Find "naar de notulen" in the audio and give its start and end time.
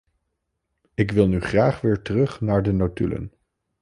2.41-3.31